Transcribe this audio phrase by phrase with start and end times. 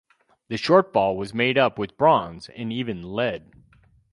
[0.47, 3.51] The shortfall was made up with bronze and even lead.